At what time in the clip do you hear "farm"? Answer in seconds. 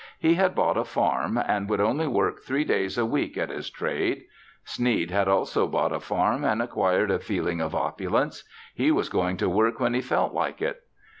0.83-1.37, 5.99-6.43